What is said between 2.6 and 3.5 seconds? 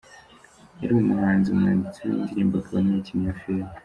n’umukinnyi wa